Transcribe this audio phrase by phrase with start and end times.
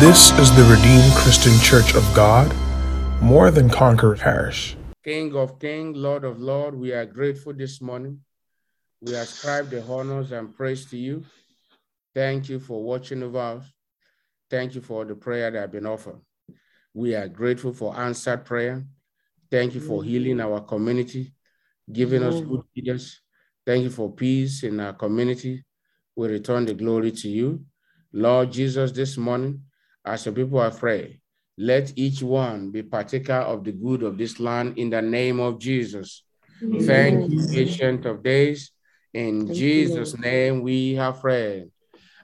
[0.00, 2.50] This is the Redeemed Christian Church of God,
[3.20, 4.74] more than Conqueror Parish.
[5.04, 8.20] King of Kings, Lord of Lords, we are grateful this morning.
[9.02, 11.26] We ascribe the honors and praise to you.
[12.14, 13.70] Thank you for watching over us.
[14.48, 16.22] Thank you for the prayer that have been offered.
[16.94, 18.82] We are grateful for answered prayer.
[19.50, 21.34] Thank you for healing our community,
[21.92, 23.20] giving us good leaders.
[23.66, 25.62] Thank you for peace in our community.
[26.16, 27.66] We return the glory to you.
[28.14, 29.64] Lord Jesus, this morning,
[30.04, 31.20] as the people are praying,
[31.58, 35.58] let each one be partaker of the good of this land in the name of
[35.58, 36.24] Jesus.
[36.82, 38.72] Thank you, Ancient of Days.
[39.12, 40.24] In Thank Jesus' Lord.
[40.24, 41.70] name we have prayed.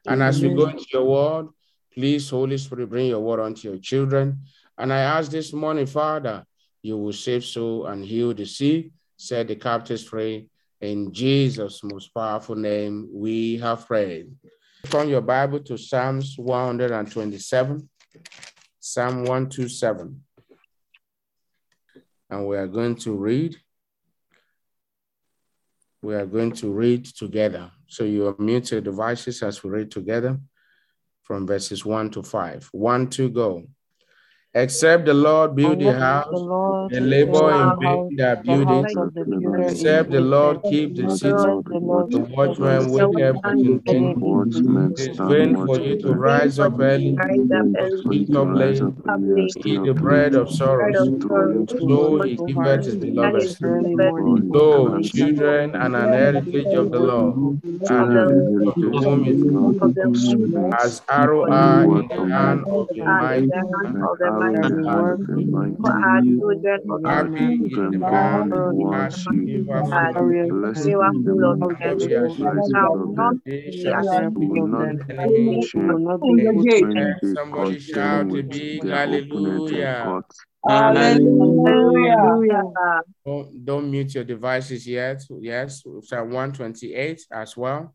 [0.07, 1.49] And as we go into your word,
[1.93, 4.43] please, Holy Spirit, bring your word unto your children.
[4.79, 6.45] And I ask this morning, Father,
[6.83, 10.49] you will save soul and heal the sick, set the captives free.
[10.81, 14.29] In Jesus' most powerful name, we have prayed.
[14.91, 17.89] Turn your Bible to Psalms 127.
[18.79, 20.23] Psalm 127.
[22.31, 23.57] And we are going to read.
[26.03, 27.71] We are going to read together.
[27.89, 30.39] So you are mute your devices as we read together
[31.23, 32.69] from verses 1 to 5.
[32.73, 33.67] 1 to go.
[34.57, 38.67] Except the Lord build the house, the Lord labor in the vain that the build
[38.69, 38.99] house it.
[39.15, 39.25] the
[39.69, 43.81] Except the Lord keep the city, the Lord the keep the watchman city, waketh in
[43.85, 44.17] vain.
[44.89, 47.17] It is vain for you to rise up early,
[47.51, 50.97] them to eat up late, and to eat the bread of sorrows.
[50.97, 53.61] and the So he sorrowful giveth his beloved sleep.
[53.63, 58.75] early morning he Lo, children and an heritage of the Lord, and the and of
[58.81, 59.53] the heritage womb is the good.
[59.53, 59.77] Lord,
[60.17, 63.53] strength As arrow are in the hand of the mighty,
[64.55, 65.77] and arrow in and the hand of the mighty.
[67.05, 69.47] Our happy is the children man born who has once a you.
[69.47, 73.43] giver fruit, Blessed is the man and you are will bless shall all of them.
[73.45, 75.59] they shall They see will not be enemy.
[75.61, 77.17] ashamed will not be put to Amen.
[77.21, 77.21] shame.
[77.23, 80.23] They Somebody shout a big their opponents in hallelujah.
[80.69, 82.63] Hallelujah.
[83.25, 85.23] Don't, don't mute your devices yet.
[85.41, 87.95] Yes, Psalm 128 as well.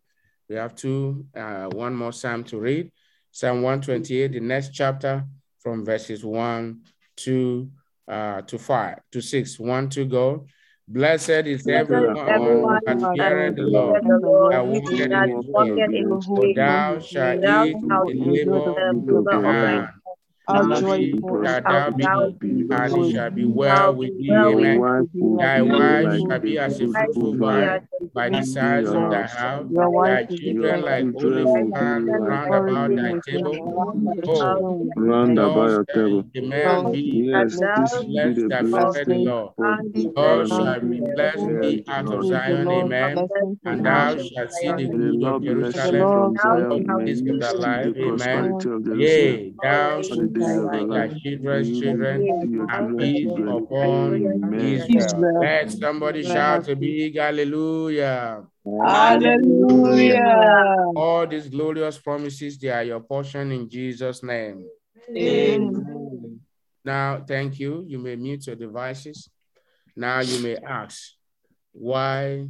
[0.50, 2.92] We have two, uh, one more Psalm to read.
[3.32, 5.24] Psalm 128, the next chapter
[5.62, 6.82] from verses 1
[7.18, 7.70] to
[8.08, 9.60] uh, to 5 to 6.
[9.60, 10.46] 1 to go.
[10.88, 15.12] Blessed is everyone Everyone that feareth the Lord, Lord, and the Lord that walketh in
[15.30, 15.84] his walk in way.
[15.86, 19.90] obedience to For thou shalt eat the labor of their hand.
[20.54, 22.28] How joyful and thou be,
[22.72, 24.46] and it shall be well with thee.
[24.46, 24.86] Amen.
[25.38, 27.78] Thy wife shall be as a fruitful vine
[28.14, 29.36] by the sides of thy house.
[29.36, 33.62] house, Your wife thy children like olive plants round about thy table.
[33.66, 34.56] Oh, children will be the like
[34.96, 36.26] Round about your table.
[36.92, 39.54] be Yes, this will be blessed the that feareth the blessing Blessed, Lord.
[39.56, 42.28] for be the the God shall be blessed thee out of Lord.
[42.28, 43.28] fears the Zion, amen.
[43.66, 46.68] And thou shalt see the good of Lord May the bless you Jerusalem from Lord
[46.68, 46.84] bless Zion.
[46.86, 48.56] the May days of you thy see the life, amen.
[48.56, 53.32] prosperity of Jerusalem Yea, thou shalt days of your thy children's children and children's peace
[53.48, 54.90] upon Amen.
[54.90, 55.42] Israel.
[55.42, 58.44] Let somebody shout a big hallelujah.
[58.84, 60.76] Hallelujah.
[60.96, 64.68] All these glorious promises, they are your portion in Jesus' name.
[65.18, 66.42] Amen.
[66.84, 67.84] Now, thank you.
[67.88, 69.30] You may mute your devices.
[69.96, 71.14] Now you may ask,
[71.72, 72.48] why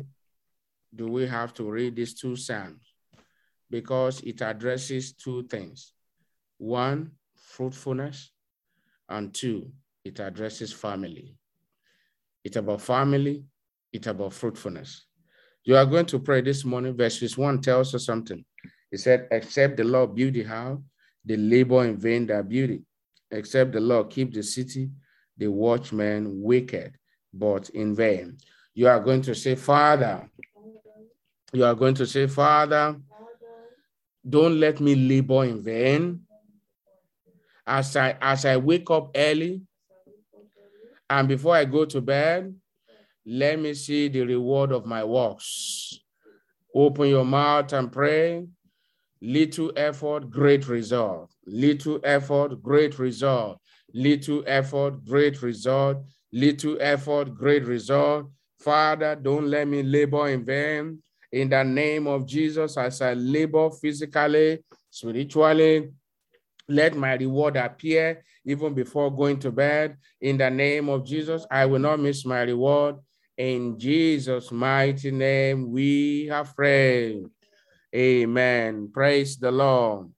[0.93, 2.93] do we have to read these two Psalms?
[3.69, 5.93] Because it addresses two things.
[6.57, 7.11] One,
[7.51, 8.31] fruitfulness,
[9.09, 9.71] and two,
[10.03, 11.35] it addresses family.
[12.43, 13.45] It's about family,
[13.93, 15.05] it's about fruitfulness.
[15.63, 16.97] You are going to pray this morning.
[16.97, 18.43] Verses 1 tells us something.
[18.91, 20.79] It said, Except the Lord build the house,
[21.23, 22.81] they labor in vain that it.
[23.29, 24.89] Except the Lord keep the city,
[25.37, 26.97] the watchman wicked,
[27.33, 28.37] but in vain.
[28.73, 30.27] You are going to say, Father,
[31.53, 32.95] you are going to say, Father,
[34.27, 36.21] don't let me labor in vain.
[37.71, 39.61] As I as I wake up early
[41.09, 42.53] and before I go to bed,
[43.25, 45.97] let me see the reward of my works.
[46.75, 48.45] Open your mouth and pray.
[49.21, 51.31] Little effort, great result.
[51.45, 53.57] Little effort, great result.
[53.93, 56.03] Little effort, great result.
[56.33, 58.29] Little effort, great result.
[58.59, 61.01] Father, don't let me labor in vain.
[61.31, 65.91] In the name of Jesus, as I labor physically, spiritually,
[66.71, 69.97] let my reward appear even before going to bed.
[70.21, 72.95] In the name of Jesus, I will not miss my reward.
[73.37, 77.25] In Jesus' mighty name, we have prayed.
[77.93, 78.89] Amen.
[78.93, 80.09] Praise the Lord.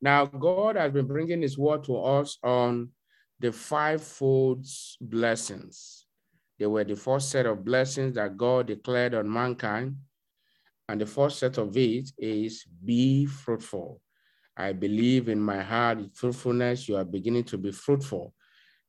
[0.00, 2.90] Now, God has been bringing His word to us on
[3.40, 4.66] the fivefold
[5.00, 6.06] blessings.
[6.58, 9.96] They were the first set of blessings that God declared on mankind.
[10.88, 14.00] And the first set of it is be fruitful
[14.58, 18.34] I believe in my heart, fruitfulness, you are beginning to be fruitful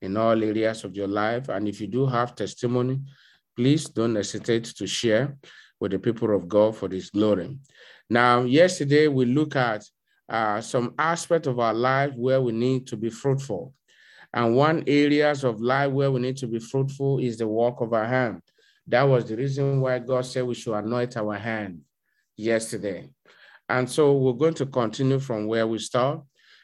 [0.01, 1.47] in all areas of your life.
[1.47, 2.99] And if you do have testimony,
[3.55, 5.37] please don't hesitate to share
[5.79, 7.55] with the people of God for this glory.
[8.09, 9.83] Now, yesterday we look at
[10.27, 13.73] uh, some aspect of our life where we need to be fruitful.
[14.33, 17.93] And one areas of life where we need to be fruitful is the work of
[17.93, 18.41] our hand.
[18.87, 21.81] That was the reason why God said we should anoint our hand
[22.35, 23.09] yesterday.
[23.69, 26.21] And so we're going to continue from where we start.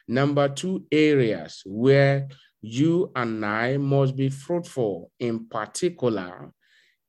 [0.08, 2.28] Number two areas where
[2.62, 6.52] you and I must be fruitful in particular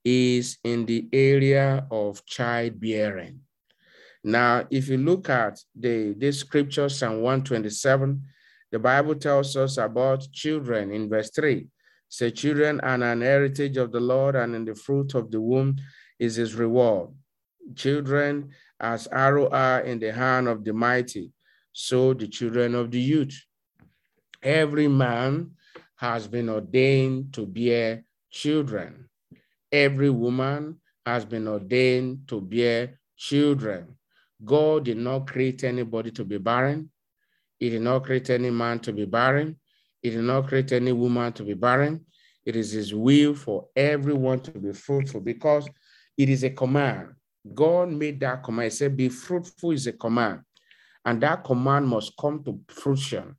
[0.05, 3.41] is in the area of childbearing.
[4.23, 8.23] Now, if you look at the this scripture, Psalm 127,
[8.73, 11.67] the Bible tells us about children in verse 3.
[12.09, 15.77] Say, children are an heritage of the Lord, and in the fruit of the womb
[16.19, 17.11] is his reward.
[17.75, 21.33] Children, as arrow are in the hand of the mighty,
[21.73, 23.39] so the children of the youth.
[24.43, 25.53] Every man
[25.97, 29.09] has been ordained to bear children.
[29.73, 33.97] Every woman has been ordained to bear children.
[34.45, 36.91] God did not create anybody to be barren.
[37.59, 39.59] He did not create any man to be barren.
[40.03, 42.05] He did not create any woman to be barren.
[42.45, 45.69] It is his will for everyone to be fruitful because
[46.17, 47.09] it is a command.
[47.55, 48.73] God made that command.
[48.73, 50.41] He said, Be fruitful is a command.
[51.05, 53.37] And that command must come to fruition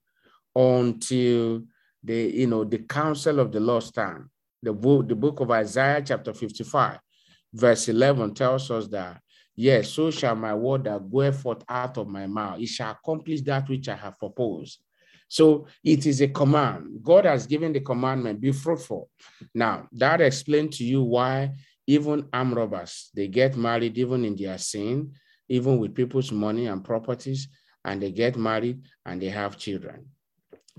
[0.56, 1.64] until
[2.04, 4.26] the, you know, the counsel of the Lord stand.
[4.64, 7.00] The book, the book of Isaiah, chapter 55,
[7.54, 9.22] verse 11 tells us that,
[9.56, 13.42] yes, so shall my word that goeth forth out of my mouth, it shall accomplish
[13.42, 14.80] that which I have proposed.
[15.28, 17.00] So it is a command.
[17.04, 19.10] God has given the commandment, be fruitful.
[19.54, 21.52] Now, that explains to you why
[21.88, 25.14] even arm robbers, they get married even in their sin,
[25.48, 27.48] even with people's money and properties,
[27.86, 30.08] and they get married and they have children.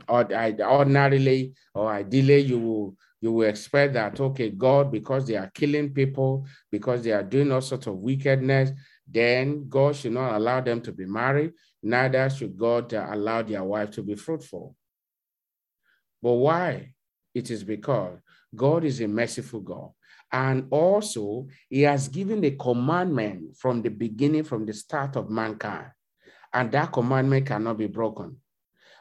[0.07, 5.51] Or ordinarily or ideally, you will you will expect that okay, God, because they are
[5.53, 8.71] killing people, because they are doing all sorts of wickedness,
[9.09, 11.53] then God should not allow them to be married.
[11.83, 14.77] Neither should God uh, allow their wife to be fruitful.
[16.23, 16.95] But why?
[17.35, 18.19] It is because
[18.55, 19.91] God is a merciful God.
[20.33, 25.91] And also, He has given a commandment from the beginning, from the start of mankind.
[26.53, 28.37] And that commandment cannot be broken.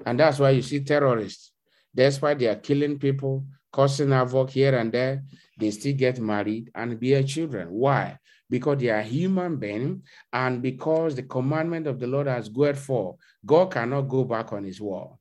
[0.05, 1.51] And that's why you see terrorists,
[1.93, 5.23] despite they are killing people, causing havoc here and there,
[5.57, 7.69] they still get married and bear children.
[7.69, 8.17] Why?
[8.49, 13.17] Because they are human beings and because the commandment of the Lord has gone for,
[13.45, 15.17] God cannot go back on his word.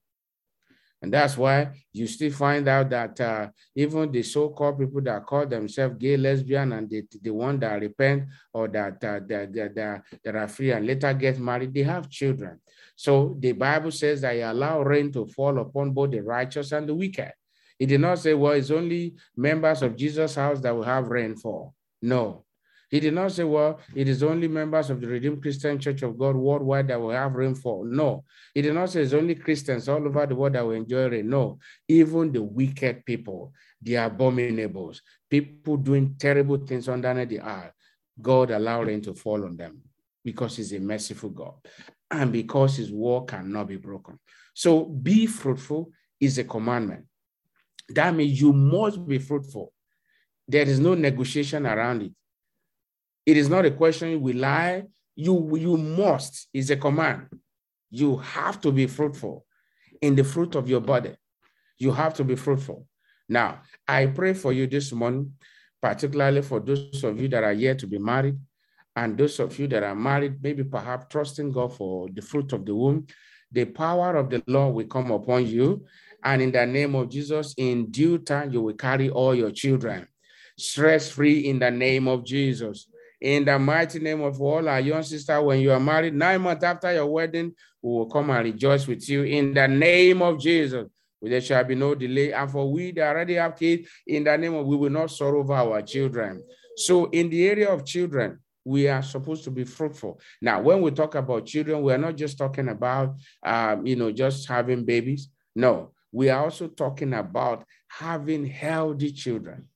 [1.03, 5.47] And that's why you still find out that uh, even the so-called people that call
[5.47, 10.03] themselves gay, lesbian, and the, the one that repent or that, uh, that, that, that,
[10.25, 12.59] that are free and later get married, they have children.
[12.97, 16.89] So the Bible says that he allow rain to fall upon both the righteous and
[16.89, 17.33] the wicked.
[17.79, 21.37] He did not say, well, it's only members of Jesus' house that will have rain
[21.37, 21.75] fall.
[22.01, 22.46] No.
[22.97, 26.17] He did not say, well, it is only members of the Redeemed Christian Church of
[26.17, 27.85] God worldwide that will have rainfall.
[27.85, 28.25] No.
[28.55, 31.29] He did not say it's only Christians all over the world that will enjoy rain.
[31.29, 31.59] No.
[31.87, 33.53] Even the wicked people,
[33.83, 37.73] the abominables, people doing terrible things underneath the earth,
[38.23, 39.83] God allowed rain to fall on them
[40.25, 41.57] because he's a merciful God
[42.11, 44.19] and because his word cannot be broken.
[44.55, 47.05] So be fruitful is a commandment.
[47.91, 49.75] That means you must be fruitful.
[50.49, 52.13] There is no negotiation around it.
[53.27, 54.85] It is not a question we lie.
[55.17, 57.29] You, you must, is a command.
[57.91, 59.45] You have to be fruitful
[60.01, 61.17] in the fruit of your body.
[61.79, 62.87] You have to be fruitful.
[63.29, 65.33] Now, I pray for you this morning,
[65.83, 68.39] particularly for those of you that are yet to be married,
[68.95, 72.65] and those of you that are married, maybe perhaps trusting God for the fruit of
[72.65, 73.07] the womb.
[73.53, 75.85] The power of the Lord will come upon you.
[76.23, 80.07] And in the name of Jesus, in due time, you will carry all your children
[80.59, 82.89] stress free in the name of Jesus
[83.21, 86.65] in the mighty name of all our young sister, when you are married, nine months
[86.65, 90.87] after your wedding, we will come and rejoice with you in the name of Jesus.
[91.23, 92.33] There shall be no delay.
[92.33, 95.41] And for we that already have kids, in the name of, we will not sorrow
[95.41, 96.43] over our children.
[96.77, 100.21] So in the area of children, we are supposed to be fruitful.
[100.43, 104.11] Now, when we talk about children, we are not just talking about, um, you know,
[104.11, 105.29] just having babies.
[105.55, 109.69] No, we are also talking about having healthy children,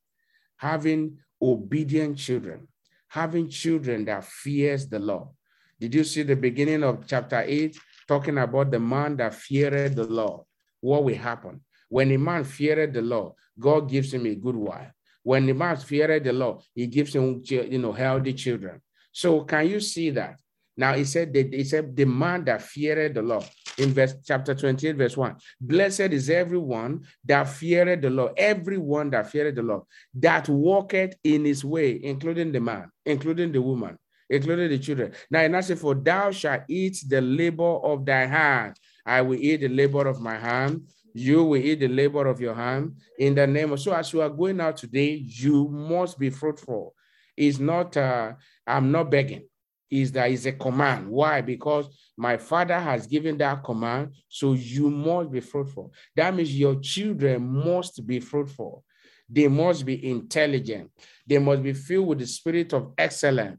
[0.56, 2.68] having obedient children,
[3.10, 5.32] having children that fears the law.
[5.80, 7.76] Did you see the beginning of chapter 8
[8.06, 10.44] talking about the man that feared the law?
[10.80, 11.60] What will happen?
[11.88, 14.92] When a man feared the law, God gives him a good wife.
[15.24, 18.80] When the man feared the law, he gives him you know healthy children.
[19.10, 20.38] So can you see that?
[20.76, 23.44] Now he said that he said the man that feared the Lord.
[23.78, 25.36] In verse chapter 28, verse 1.
[25.60, 29.82] Blessed is everyone that feareth the Lord, everyone that feareth the Lord,
[30.14, 33.98] that walketh in his way, including the man, including the woman,
[34.28, 35.12] including the children.
[35.30, 38.76] Now, and I say, For thou shalt eat the labor of thy hand.
[39.04, 40.82] I will eat the labor of my hand.
[41.12, 43.80] You will eat the labor of your hand in the name of.
[43.80, 46.94] So, as you are going out today, you must be fruitful.
[47.36, 48.34] It's not, uh,
[48.66, 49.49] I'm not begging
[49.90, 51.08] is that is a command.
[51.08, 51.40] Why?
[51.40, 55.92] Because my father has given that command, so you must be fruitful.
[56.16, 58.84] That means your children must be fruitful.
[59.28, 60.90] They must be intelligent.
[61.26, 63.58] They must be filled with the spirit of excellence.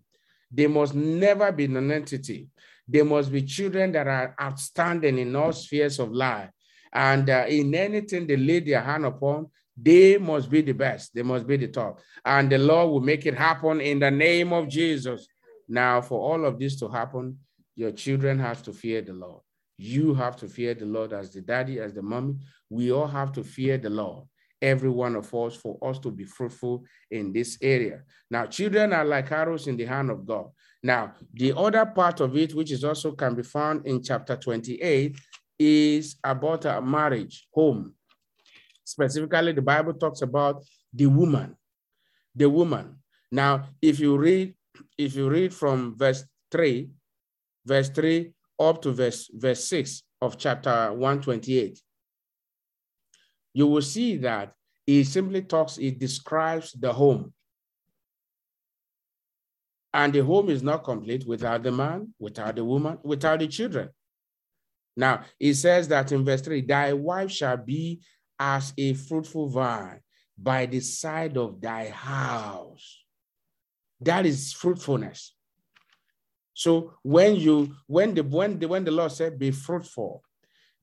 [0.51, 2.49] They must never be non-entity.
[2.87, 6.49] They must be children that are outstanding in all spheres of life.
[6.93, 9.47] And uh, in anything they lay their hand upon,
[9.81, 11.15] they must be the best.
[11.15, 12.01] They must be the top.
[12.25, 15.27] And the Lord will make it happen in the name of Jesus.
[15.71, 17.37] Now, for all of this to happen,
[17.77, 19.41] your children have to fear the Lord.
[19.77, 22.35] You have to fear the Lord as the daddy, as the mommy.
[22.69, 24.27] We all have to fear the Lord,
[24.61, 28.01] every one of us, for us to be fruitful in this area.
[28.29, 30.47] Now, children are like arrows in the hand of God.
[30.83, 35.17] Now, the other part of it, which is also can be found in chapter 28,
[35.57, 37.95] is about a marriage, home.
[38.83, 41.55] Specifically, the Bible talks about the woman.
[42.35, 42.97] The woman.
[43.31, 44.53] Now, if you read
[44.97, 46.89] if you read from verse 3,
[47.65, 51.81] verse 3 up to verse, verse 6 of chapter 128,
[53.53, 54.53] you will see that
[54.87, 57.33] it simply talks, it describes the home.
[59.93, 63.89] And the home is not complete without the man, without the woman, without the children.
[64.95, 68.01] Now, it says that in verse 3 Thy wife shall be
[68.39, 69.99] as a fruitful vine
[70.37, 73.00] by the side of thy house.
[74.01, 75.35] That is fruitfulness.
[76.53, 80.23] So when you when the when the when the Lord said be fruitful,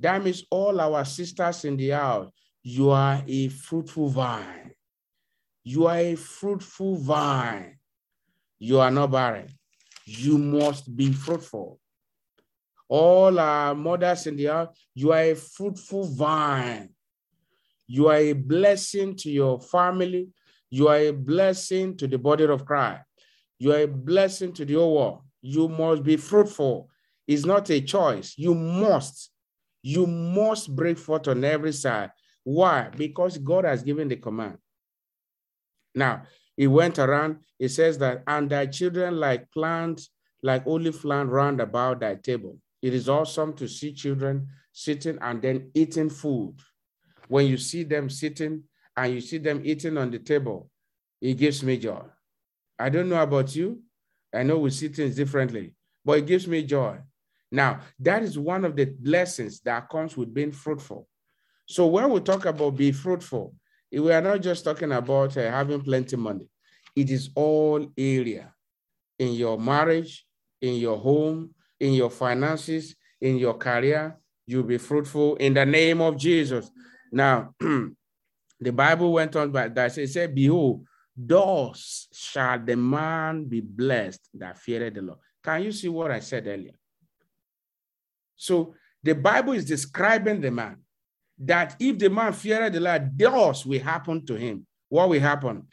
[0.01, 2.31] that means all our sisters in the house,
[2.63, 4.73] you are a fruitful vine.
[5.65, 7.79] You are a fruitful vine.
[8.59, 9.49] You are not barren.
[10.05, 11.79] You must be fruitful.
[12.89, 16.91] All our mothers in the house, you are a fruitful vine.
[17.87, 20.29] You are a blessing to your family.
[20.71, 23.03] You are a blessing to the body of Christ.
[23.59, 25.23] You are a blessing to the whole world.
[25.43, 26.89] You must be fruitful.
[27.27, 28.35] It's not a choice.
[28.37, 29.31] You must.
[29.83, 32.11] You must break forth on every side.
[32.45, 32.89] Why?
[32.97, 34.59] Because God has given the command.
[35.95, 36.23] Now,
[36.57, 40.11] he went around, he says that, and thy children like plants,
[40.43, 42.59] like olive plant round about thy table.
[42.83, 46.55] It is awesome to see children sitting and then eating food.
[47.29, 48.65] When you see them sitting
[48.97, 50.71] and you see them eating on the table,
[51.21, 52.03] it gives me joy.
[52.79, 53.83] I don't know about you.
[54.35, 56.99] I know we see things differently, but it gives me joy.
[57.51, 61.09] Now, that is one of the blessings that comes with being fruitful.
[61.67, 63.55] So when we talk about be fruitful,
[63.91, 66.47] we are not just talking about uh, having plenty money.
[66.95, 68.53] It is all area
[69.19, 70.27] in your marriage,
[70.61, 74.19] in your home, in your finances, in your career.
[74.47, 76.71] You'll be fruitful in the name of Jesus.
[77.13, 79.97] Now, the Bible went on by that.
[79.97, 80.85] It said, Behold,
[81.21, 85.19] Thus shall the man be blessed that feared the Lord.
[85.43, 86.79] Can you see what I said earlier?
[88.37, 90.77] So the Bible is describing the man
[91.41, 94.65] that if the man feared the Lord, thus will happen to him.
[94.89, 95.67] What will happen?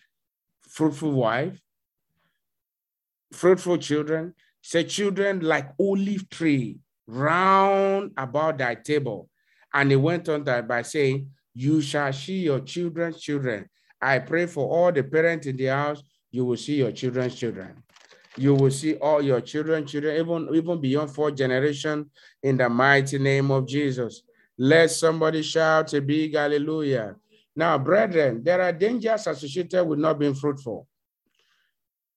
[0.67, 1.61] Fruitful wife,
[3.31, 4.33] fruitful children,
[4.63, 9.29] say children like olive tree round about thy table.
[9.71, 13.69] And he went on that by saying, You shall see your children's children
[14.01, 17.83] I pray for all the parents in the house, you will see your children's children.
[18.37, 22.09] You will see all your children, children, even, even beyond four generation
[22.43, 24.23] in the mighty name of Jesus.
[24.57, 27.15] Let somebody shout a big hallelujah.
[27.55, 30.87] Now, brethren, there are dangers associated with not being fruitful.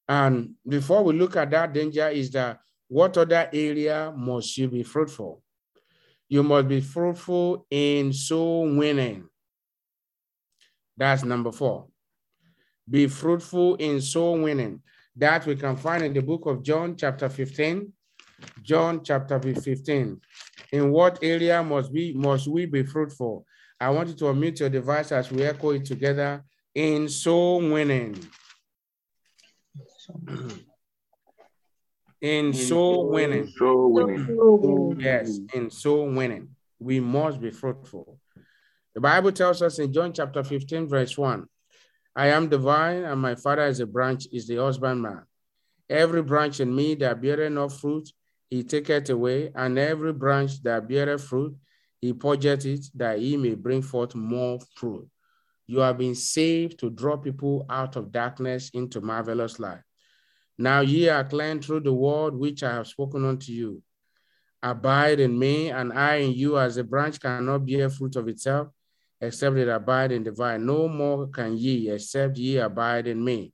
[0.08, 4.82] And before we look at that danger, is that what other area must you be
[4.82, 5.42] fruitful?
[6.28, 9.28] You must be fruitful in soul winning.
[10.98, 11.86] That's number four.
[12.90, 14.82] Be fruitful in soul winning.
[15.16, 17.92] That we can find in the book of John, chapter 15.
[18.62, 20.20] John chapter 15.
[20.72, 23.46] In what area must we must we be fruitful?
[23.80, 28.16] I want you to unmute your device as we echo it together in soul winning.
[32.20, 33.46] in soul winning.
[33.56, 35.00] Soul winning.
[35.00, 36.48] Yes, in soul winning.
[36.80, 38.18] We must be fruitful.
[38.98, 41.46] The Bible tells us in John chapter 15, verse 1
[42.16, 45.22] I am the vine, and my father is a branch, is the husbandman.
[45.88, 48.08] Every branch in me that beareth no fruit,
[48.50, 51.54] he taketh away, and every branch that beareth fruit,
[52.00, 55.08] he purgeth it, that he may bring forth more fruit.
[55.68, 59.82] You have been saved to draw people out of darkness into marvelous light.
[60.58, 63.80] Now ye are clean through the word which I have spoken unto you.
[64.60, 68.70] Abide in me, and I in you, as a branch cannot bear fruit of itself,
[69.20, 70.64] except it abide in the vine.
[70.64, 73.52] No more can ye, except ye abide in me.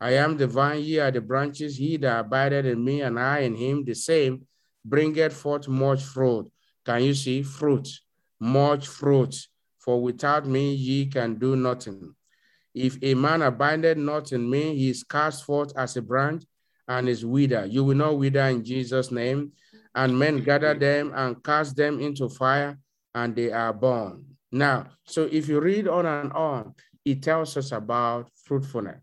[0.00, 1.76] I am the vine, ye are the branches.
[1.76, 4.46] He that abideth in me, and I in him, the same
[4.84, 6.50] bringeth forth much fruit.
[6.84, 7.88] Can you see fruit?
[8.38, 9.34] Much fruit.
[9.78, 12.14] For without me ye can do nothing.
[12.74, 16.44] If a man abideth not in me, he is cast forth as a branch
[16.86, 17.72] and is withered.
[17.72, 19.52] You will not wither in Jesus' name.
[19.94, 22.78] And men gather them and cast them into fire,
[23.14, 24.35] and they are burned.
[24.52, 26.74] Now, so if you read on and on,
[27.04, 29.00] it tells us about fruitfulness.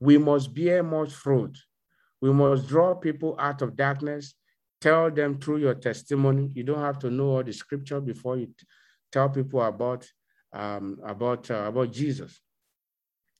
[0.00, 1.56] We must bear much fruit.
[2.20, 4.34] We must draw people out of darkness,
[4.80, 6.50] tell them through your testimony.
[6.54, 8.48] You don't have to know all the scripture before you
[9.10, 10.06] tell people about,
[10.52, 12.40] um, about, uh, about Jesus.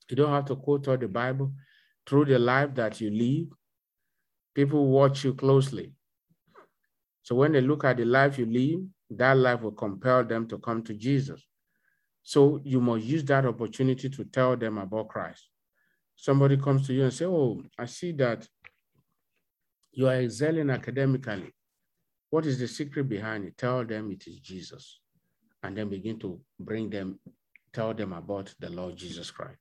[0.09, 1.53] You don't have to quote all the Bible.
[2.07, 3.57] Through the life that you live,
[4.55, 5.95] people watch you closely.
[7.23, 8.81] So when they look at the life you live,
[9.19, 11.43] that life will compel them to come to Jesus.
[12.23, 15.49] So you must use that opportunity to tell them about Christ
[16.23, 18.47] somebody comes to you and say, oh, I see that
[19.91, 21.53] you are excelling academically.
[22.31, 23.59] What is the secret behind it?
[23.59, 25.01] Tell them it is Jesus.
[25.65, 27.19] And then begin to bring them,
[27.73, 29.59] tell them about the Lord Jesus Christ.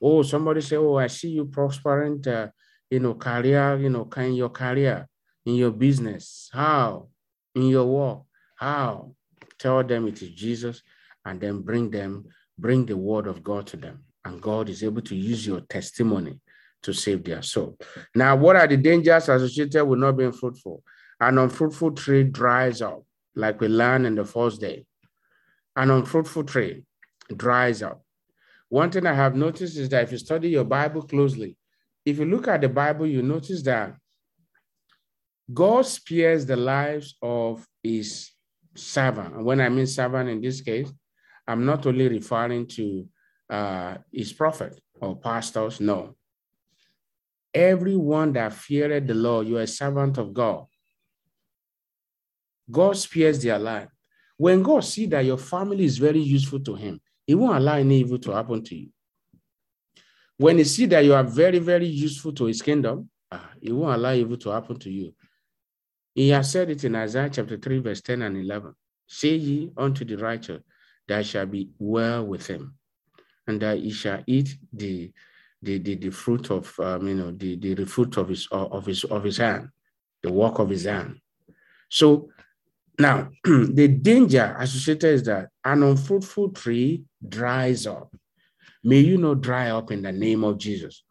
[0.00, 2.48] Oh, somebody say, oh, I see you prospering, uh,
[2.90, 5.06] you know, career, you know, in your career,
[5.44, 6.48] in your business.
[6.52, 7.08] How?
[7.54, 8.22] In your work.
[8.56, 9.14] How?
[9.58, 10.82] Tell them it is Jesus
[11.24, 12.24] and then bring them,
[12.58, 16.40] bring the word of God to them and God is able to use your testimony
[16.82, 17.76] to save their soul.
[18.14, 20.82] Now, what are the dangers associated with not being fruitful?
[21.20, 24.84] An unfruitful tree dries up, like we learned in the first day.
[25.76, 26.84] An unfruitful tree
[27.36, 28.02] dries up.
[28.68, 31.56] One thing I have noticed is that if you study your Bible closely,
[32.04, 33.94] if you look at the Bible, you notice that
[35.52, 38.31] God spares the lives of his
[38.74, 39.34] servant.
[39.34, 40.92] And when I mean servant in this case,
[41.46, 43.08] I'm not only referring to
[43.50, 45.80] uh, is prophet or pastors.
[45.80, 46.16] No.
[47.52, 50.66] Everyone that feared the Lord, you're a servant of God.
[52.70, 53.88] God spares their life.
[54.38, 58.00] When God see that your family is very useful to him, he won't allow any
[58.00, 58.88] evil to happen to you.
[60.38, 63.94] When he see that you are very, very useful to his kingdom, uh, he won't
[63.94, 65.14] allow evil to happen to you.
[66.14, 68.74] He has said it in Isaiah chapter 3, verse 10 and 11.
[69.06, 70.62] Say ye unto the righteous,
[71.08, 72.74] that shall be well with him
[73.46, 75.10] and that he shall eat the
[75.64, 79.04] the, the, the fruit of um, you know the, the fruit of his of his
[79.04, 79.68] of his hand,
[80.22, 81.20] the work of his hand.
[81.88, 82.30] So
[82.98, 88.12] now the danger associated is that an unfruitful tree dries up.
[88.82, 91.04] May you not dry up in the name of Jesus.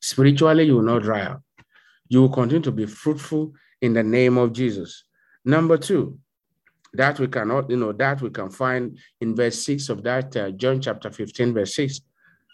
[0.00, 1.42] Spiritually, you will not dry up.
[2.08, 5.04] You will continue to be fruitful in the name of Jesus.
[5.44, 6.18] Number two,
[6.92, 10.50] that we cannot, you know, that we can find in verse 6 of that uh,
[10.50, 12.00] John chapter 15, verse 6,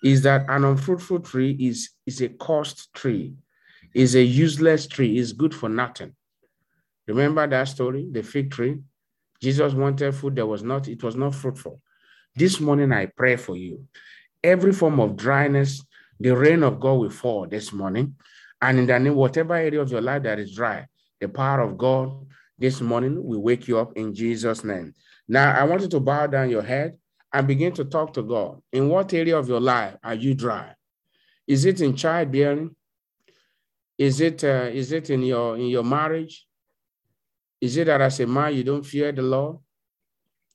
[0.04, 3.34] is that an unfruitful tree is, is a cursed tree,
[3.94, 6.14] is a useless tree, is good for nothing.
[7.06, 8.78] Remember that story, the fig tree?
[9.40, 11.80] Jesus wanted food, there was not, it was not fruitful.
[12.34, 13.86] This morning I pray for you.
[14.44, 15.82] Every form of dryness,
[16.20, 18.16] the rain of God will fall this morning.
[18.60, 20.86] And in the name, whatever area of your life that is dry,
[21.20, 22.26] the power of God
[22.58, 24.94] this morning we wake you up in Jesus' name.
[25.28, 26.96] Now, I want you to bow down your head
[27.32, 28.60] and begin to talk to God.
[28.72, 30.72] In what area of your life are you dry?
[31.46, 32.74] Is it in childbearing?
[33.98, 36.46] Is it uh, is it in your in your marriage?
[37.60, 39.56] Is it that as a man you don't fear the Lord,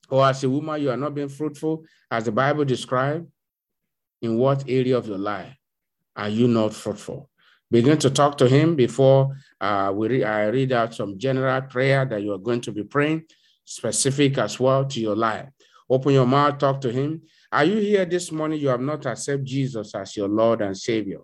[0.09, 3.27] or as a woman you are not being fruitful, as the Bible describes?
[4.21, 5.55] In what area of your life
[6.15, 7.30] are you not fruitful?
[7.71, 12.03] Begin to talk to him before uh, we re- I read out some general prayer
[12.05, 13.23] that you are going to be praying,
[13.63, 15.47] specific as well to your life.
[15.89, 17.21] Open your mouth, talk to him.
[17.51, 18.59] Are you here this morning?
[18.59, 21.19] You have not accepted Jesus as your Lord and Savior.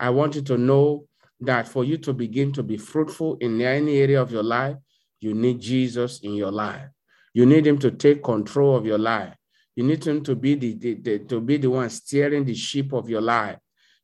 [0.00, 1.06] I want you to know
[1.40, 4.76] that for you to begin to be fruitful in any area of your life,
[5.20, 6.88] you need Jesus in your life.
[7.34, 9.34] You need him to take control of your life.
[9.76, 12.92] You need him to be the, the, the, to be the one steering the ship
[12.92, 13.58] of your life.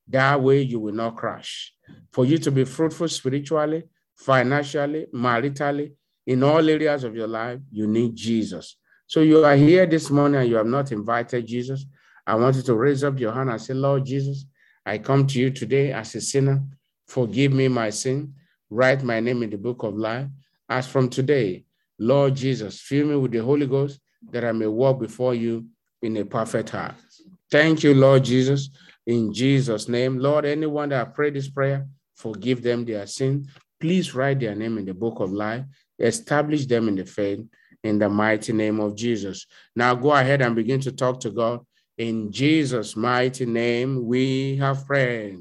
[0.08, 1.72] That way you will not crash.
[2.12, 3.84] For you to be fruitful spiritually,
[4.16, 5.92] financially, maritally,
[6.26, 8.76] in all areas of your life, you need Jesus.
[9.06, 11.86] So you are here this morning and you have not invited Jesus.
[12.26, 14.44] I want you to raise up your hand and say, Lord Jesus,
[14.84, 16.62] I come to you today as a sinner.
[17.06, 18.34] Forgive me my sin.
[18.70, 20.26] write my name in the book of life.
[20.68, 21.64] As from today,
[21.98, 25.66] Lord Jesus, fill me with the Holy Ghost that I may walk before you
[26.02, 26.94] in a perfect heart.
[27.50, 28.68] Thank you, Lord Jesus,
[29.08, 30.18] in Jesus' name.
[30.18, 33.48] Lord, anyone that prayed this prayer, forgive them their sin.
[33.80, 35.64] Please write their name in the book of life.
[35.98, 37.40] Establish them in the faith
[37.82, 39.46] in the mighty name of Jesus.
[39.74, 41.60] Now go ahead and begin to talk to God.
[41.96, 45.38] In Jesus' mighty name, we have prayed.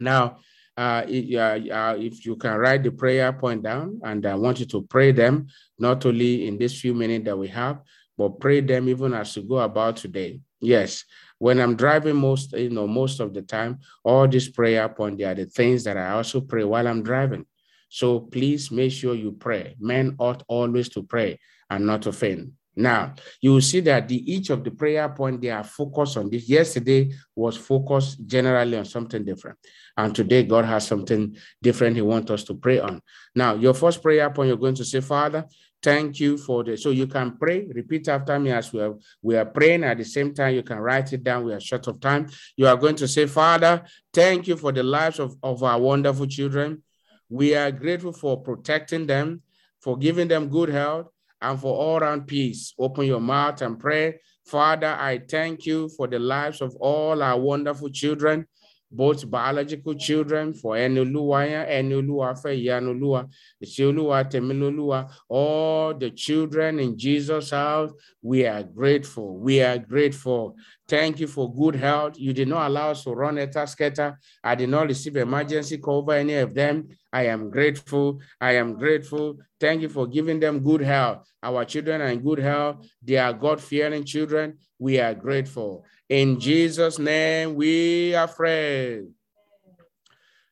[0.00, 0.38] Now,
[0.76, 4.82] uh, uh, if you can write the prayer point down, and I want you to
[4.82, 7.80] pray them, not only in this few minutes that we have,
[8.16, 10.40] but pray them even as you go about today.
[10.62, 11.04] Yes,
[11.38, 15.24] when I'm driving most, you know, most of the time, all these prayer point, they
[15.24, 17.46] are the things that I also pray while I'm driving.
[17.88, 19.74] So please make sure you pray.
[19.80, 22.52] Men ought always to pray and not to faint.
[22.74, 26.30] Now, you will see that the each of the prayer point, they are focused on
[26.30, 26.48] this.
[26.48, 29.58] Yesterday was focused generally on something different.
[29.96, 33.02] And today, God has something different He wants us to pray on.
[33.34, 35.44] Now, your first prayer point, you're going to say, Father,
[35.82, 36.76] thank you for the.
[36.76, 39.84] So you can pray, repeat after me as we are, we are praying.
[39.84, 41.44] At the same time, you can write it down.
[41.44, 42.28] We are short of time.
[42.56, 46.26] You are going to say, Father, thank you for the lives of, of our wonderful
[46.26, 46.82] children.
[47.28, 49.42] We are grateful for protecting them,
[49.80, 51.08] for giving them good health,
[51.40, 52.72] and for all around peace.
[52.78, 54.20] Open your mouth and pray.
[54.46, 58.46] Father, I thank you for the lives of all our wonderful children
[58.92, 63.28] both biological children for Enuluwa, Enuluwa, Feyanuluwa,
[63.62, 69.38] Isioluwa, Temiluluwa, all the children in Jesus' house, we are grateful.
[69.38, 70.56] We are grateful.
[70.86, 72.18] Thank you for good health.
[72.18, 74.16] You did not allow us to run a tasketa.
[74.44, 76.88] I did not receive emergency cover any of them.
[77.12, 78.20] I am grateful.
[78.40, 79.38] I am grateful.
[79.58, 81.26] Thank you for giving them good health.
[81.42, 82.86] Our children are in good health.
[83.02, 84.58] They are God-fearing children.
[84.78, 85.84] We are grateful.
[86.12, 89.06] In Jesus' name, we are free.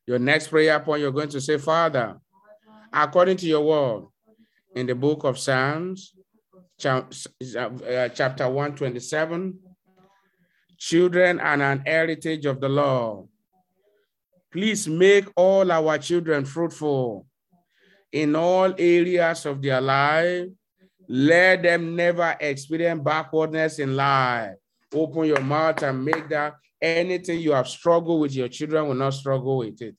[0.07, 2.17] Your next prayer point, you're going to say, Father,
[2.91, 4.05] according to your word
[4.75, 6.15] in the book of Psalms,
[6.83, 7.03] uh,
[8.09, 9.59] chapter 127,
[10.79, 13.29] children and an heritage of the Lord.
[14.51, 17.27] Please make all our children fruitful
[18.13, 20.47] in all areas of their life.
[21.07, 24.55] Let them never experience backwardness in life
[24.95, 29.15] open your mouth and make that anything you have struggled with, your children will not
[29.15, 29.97] struggle with it.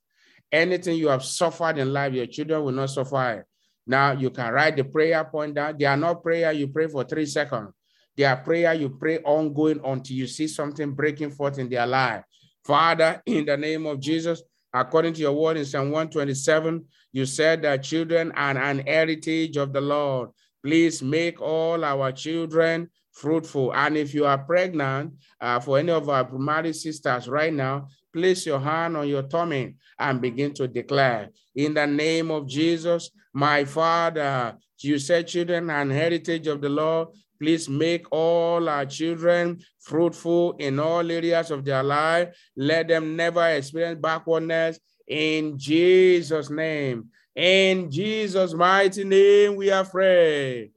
[0.51, 3.45] Anything you have suffered in life, your children will not suffer.
[3.88, 5.77] Now you can write the prayer point down.
[5.77, 7.71] They are not prayer you pray for three seconds.
[8.17, 12.23] They are prayer you pray ongoing until you see something breaking forth in their life.
[12.65, 17.62] Father, in the name of Jesus, according to your word in Psalm 127, you said
[17.63, 20.30] that children are an heritage of the Lord.
[20.63, 23.74] Please make all our children fruitful.
[23.74, 28.45] And if you are pregnant, uh, for any of our primary sisters right now, place
[28.45, 33.65] your hand on your tummy and begin to declare, in the name of Jesus, my
[33.65, 40.54] Father, you said children and heritage of the Lord, please make all our children fruitful
[40.60, 42.30] in all areas of their life.
[42.56, 47.10] Let them never experience backwardness in Jesus' name.
[47.36, 50.71] In Jesus' mighty name, we are free.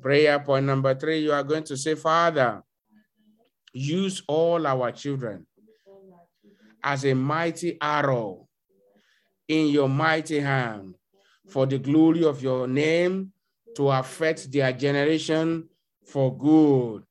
[0.00, 2.62] Prayer point number three, you are going to say, Father,
[3.72, 5.46] use all our children
[6.82, 8.48] as a mighty arrow
[9.48, 10.94] in your mighty hand
[11.48, 13.32] for the glory of your name
[13.76, 15.68] to affect their generation
[16.06, 17.02] for good.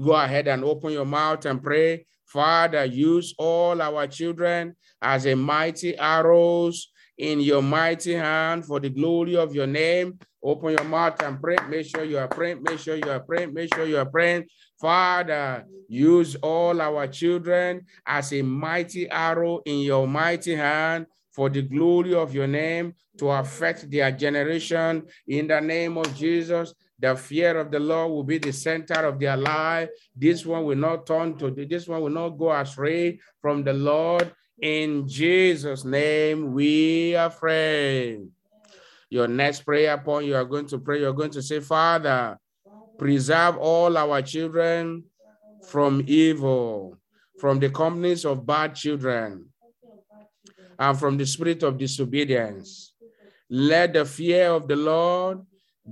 [0.00, 2.06] Go ahead and open your mouth and pray.
[2.24, 8.88] Father, use all our children as a mighty arrows in your mighty hand for the
[8.88, 10.18] glory of your name.
[10.42, 11.56] Open your mouth and pray.
[11.68, 12.62] Make sure you are praying.
[12.62, 13.52] Make sure you are praying.
[13.52, 14.46] Make sure you are praying.
[14.80, 21.62] Father, use all our children as a mighty arrow in your mighty hand for the
[21.62, 25.06] glory of your name to affect their generation.
[25.26, 29.20] In the name of Jesus, the fear of the Lord will be the center of
[29.20, 29.88] their life.
[30.16, 34.32] This one will not turn to this one will not go astray from the Lord.
[34.60, 38.30] In Jesus' name, we are praying.
[39.08, 42.38] Your next prayer point, you are going to pray, you're going to say, Father,
[42.98, 45.04] preserve all our children
[45.68, 46.98] from evil,
[47.38, 49.46] from the companies of bad children,
[50.78, 52.94] and from the spirit of disobedience.
[53.48, 55.40] Let the fear of the Lord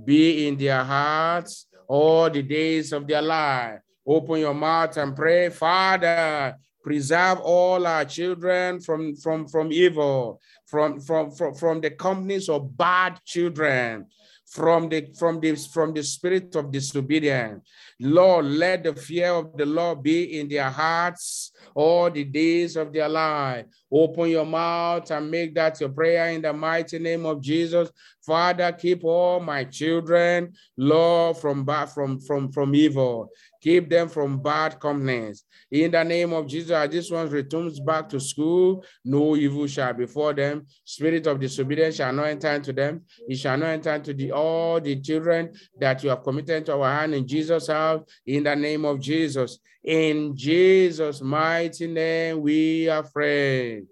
[0.05, 3.79] be in their hearts all the days of their life.
[4.05, 11.01] Open your mouth and pray, Father, preserve all our children from, from, from evil, from,
[11.01, 14.05] from, from, from the companies of bad children,
[14.45, 17.67] from the from this from the spirit of disobedience.
[17.99, 22.93] Lord, let the fear of the Lord be in their hearts all the days of
[22.93, 23.65] their life.
[23.91, 27.91] Open your mouth and make that your prayer in the mighty name of Jesus.
[28.25, 33.29] Father, keep all my children, Lord, from bad, from, from, from evil.
[33.61, 35.43] Keep them from bad companies.
[35.71, 40.33] In the name of Jesus, this one returns back to school, no evil shall befall
[40.33, 40.65] them.
[40.83, 43.03] Spirit of disobedience shall not enter into them.
[43.27, 46.99] It shall not enter into the, all the children that you have committed to our
[46.99, 48.03] hand in Jesus' house.
[48.25, 49.59] In the name of Jesus.
[49.83, 53.87] In Jesus' mighty name, we are praying.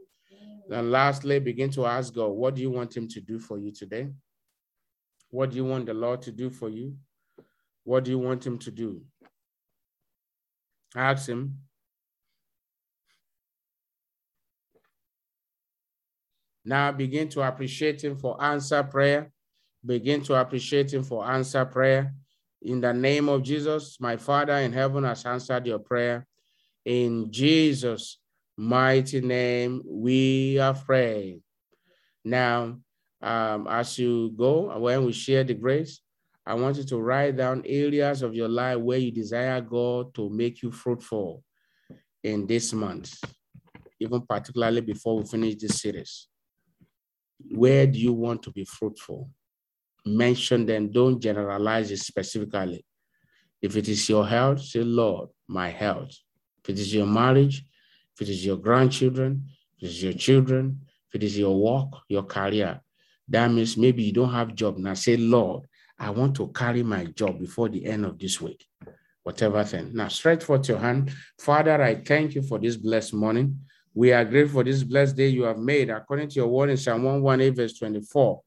[0.69, 3.71] And lastly, begin to ask God, what do you want him to do for you
[3.71, 4.09] today?
[5.29, 6.95] What do you want the Lord to do for you?
[7.83, 9.01] What do you want him to do?
[10.95, 11.59] Ask him.
[16.63, 19.31] Now begin to appreciate him for answer prayer.
[19.85, 22.13] Begin to appreciate him for answer prayer.
[22.61, 26.25] In the name of Jesus, my Father in heaven has answered your prayer.
[26.83, 28.17] In Jesus'
[28.57, 31.43] mighty name, we are praying.
[32.23, 32.79] Now,
[33.21, 36.01] um, as you go, when we share the grace,
[36.45, 40.29] I want you to write down areas of your life where you desire God to
[40.29, 41.43] make you fruitful
[42.23, 43.17] in this month,
[43.99, 46.27] even particularly before we finish this series.
[47.51, 49.29] Where do you want to be fruitful?
[50.05, 52.85] mention them, don't generalize it specifically.
[53.61, 56.11] If it is your health, say, Lord, my health.
[56.63, 57.63] If it is your marriage,
[58.13, 61.89] if it is your grandchildren, if it is your children, if it is your work,
[62.07, 62.81] your career,
[63.27, 64.77] that means maybe you don't have job.
[64.77, 68.65] Now say, Lord, I want to carry my job before the end of this week.
[69.23, 69.91] Whatever thing.
[69.93, 71.11] Now stretch forth your hand.
[71.39, 73.59] Father, I thank you for this blessed morning.
[73.93, 76.77] We are grateful for this blessed day you have made according to your word in
[76.77, 78.41] Psalm 118, verse 24.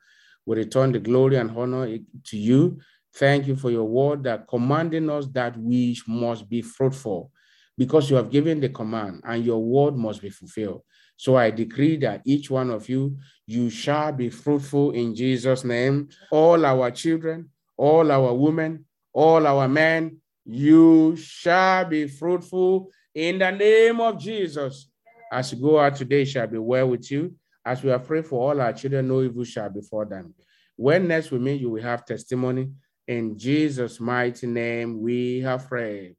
[0.46, 2.78] We return the glory and honor to you.
[3.14, 7.32] Thank you for your word that commanding us that we must be fruitful
[7.76, 10.82] because you have given the command and your word must be fulfilled.
[11.16, 16.10] So I decree that each one of you, you shall be fruitful in Jesus' name.
[16.30, 18.84] All our children, all our women,
[19.14, 24.90] all our men, you shall be fruitful in the name of Jesus.
[25.32, 27.34] As you go out today, shall be well with you.
[27.64, 30.34] As we are prayed for all our children, no evil shall befall them.
[30.76, 32.68] When next we meet, you will have testimony.
[33.06, 36.17] In Jesus' mighty name, we have prayed.